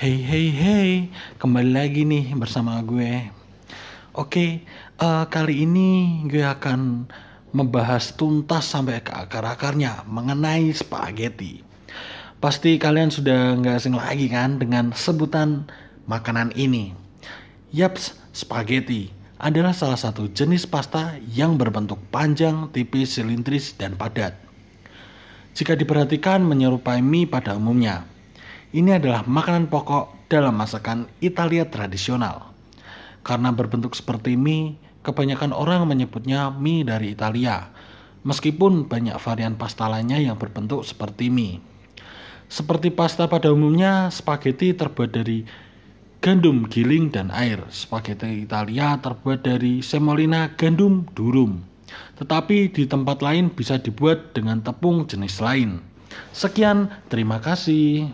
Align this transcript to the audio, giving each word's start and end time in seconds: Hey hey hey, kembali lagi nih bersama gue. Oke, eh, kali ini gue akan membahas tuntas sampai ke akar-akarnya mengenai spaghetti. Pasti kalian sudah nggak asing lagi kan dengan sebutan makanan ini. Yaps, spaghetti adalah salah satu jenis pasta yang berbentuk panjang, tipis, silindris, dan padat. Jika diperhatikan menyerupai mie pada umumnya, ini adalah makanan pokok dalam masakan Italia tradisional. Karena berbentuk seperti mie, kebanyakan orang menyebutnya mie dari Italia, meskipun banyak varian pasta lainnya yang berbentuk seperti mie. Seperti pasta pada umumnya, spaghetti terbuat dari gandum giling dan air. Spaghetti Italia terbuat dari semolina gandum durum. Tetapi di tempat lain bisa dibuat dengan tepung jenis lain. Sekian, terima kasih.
Hey 0.00 0.16
hey 0.16 0.48
hey, 0.48 0.90
kembali 1.36 1.76
lagi 1.76 2.08
nih 2.08 2.32
bersama 2.32 2.80
gue. 2.80 3.28
Oke, 4.16 4.64
eh, 4.96 5.24
kali 5.28 5.68
ini 5.68 6.24
gue 6.24 6.40
akan 6.40 7.04
membahas 7.52 8.16
tuntas 8.16 8.64
sampai 8.64 9.04
ke 9.04 9.12
akar-akarnya 9.12 10.08
mengenai 10.08 10.72
spaghetti. 10.72 11.60
Pasti 12.40 12.80
kalian 12.80 13.12
sudah 13.12 13.60
nggak 13.60 13.76
asing 13.76 13.92
lagi 13.92 14.32
kan 14.32 14.56
dengan 14.56 14.96
sebutan 14.96 15.68
makanan 16.08 16.56
ini. 16.56 16.96
Yaps, 17.68 18.16
spaghetti 18.32 19.12
adalah 19.36 19.76
salah 19.76 20.00
satu 20.00 20.32
jenis 20.32 20.64
pasta 20.64 21.20
yang 21.28 21.60
berbentuk 21.60 22.00
panjang, 22.08 22.72
tipis, 22.72 23.20
silindris, 23.20 23.76
dan 23.76 24.00
padat. 24.00 24.32
Jika 25.52 25.76
diperhatikan 25.76 26.40
menyerupai 26.40 27.04
mie 27.04 27.28
pada 27.28 27.52
umumnya, 27.52 28.08
ini 28.70 28.94
adalah 28.94 29.26
makanan 29.26 29.66
pokok 29.66 30.30
dalam 30.30 30.54
masakan 30.54 31.10
Italia 31.18 31.66
tradisional. 31.66 32.54
Karena 33.26 33.50
berbentuk 33.50 33.98
seperti 33.98 34.38
mie, 34.38 34.78
kebanyakan 35.02 35.50
orang 35.50 35.90
menyebutnya 35.90 36.54
mie 36.54 36.86
dari 36.86 37.12
Italia, 37.12 37.66
meskipun 38.22 38.86
banyak 38.86 39.18
varian 39.18 39.58
pasta 39.58 39.90
lainnya 39.90 40.22
yang 40.22 40.38
berbentuk 40.38 40.86
seperti 40.86 41.28
mie. 41.28 41.58
Seperti 42.50 42.90
pasta 42.90 43.30
pada 43.30 43.50
umumnya, 43.50 44.10
spaghetti 44.10 44.74
terbuat 44.74 45.14
dari 45.14 45.46
gandum 46.18 46.66
giling 46.66 47.10
dan 47.10 47.30
air. 47.30 47.62
Spaghetti 47.70 48.42
Italia 48.42 48.98
terbuat 48.98 49.46
dari 49.46 49.80
semolina 49.86 50.50
gandum 50.58 51.06
durum. 51.14 51.62
Tetapi 52.18 52.70
di 52.74 52.84
tempat 52.90 53.22
lain 53.22 53.54
bisa 53.54 53.78
dibuat 53.78 54.34
dengan 54.34 54.62
tepung 54.62 55.06
jenis 55.06 55.38
lain. 55.38 55.78
Sekian, 56.34 56.90
terima 57.06 57.38
kasih. 57.38 58.10